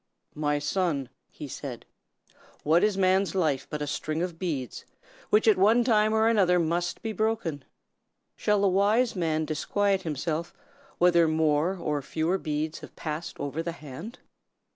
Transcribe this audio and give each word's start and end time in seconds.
"My 0.33 0.57
son," 0.57 1.09
he 1.29 1.47
said, 1.47 1.85
"what 2.63 2.83
is 2.83 2.97
man's 2.97 3.35
life 3.35 3.67
but 3.69 3.83
a 3.83 3.85
string 3.85 4.23
of 4.23 4.39
beads, 4.39 4.83
which 5.29 5.47
at 5.47 5.59
one 5.59 5.83
time 5.83 6.11
or 6.11 6.27
another 6.27 6.57
must 6.57 7.03
be 7.03 7.13
broken? 7.13 7.63
Shall 8.35 8.61
the 8.61 8.67
wise 8.67 9.15
man 9.15 9.45
disquiet 9.45 10.01
himself 10.01 10.55
whether 10.97 11.27
more 11.27 11.77
or 11.77 12.01
fewer 12.01 12.39
beads 12.39 12.79
have 12.79 12.95
passed 12.95 13.39
over 13.39 13.61
the 13.61 13.73
hand?" 13.73 14.17